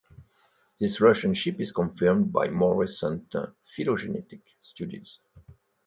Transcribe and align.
This 0.79 0.99
relationship 0.99 1.59
is 1.59 1.71
confirmed 1.71 2.33
by 2.33 2.47
more 2.47 2.75
recent 2.75 3.35
phylogenetic 3.67 4.41
studies. 4.59 5.19